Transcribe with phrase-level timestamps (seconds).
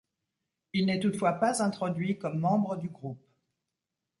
[0.73, 3.23] Il n'est toutefois pas introduit comme membre du groupe.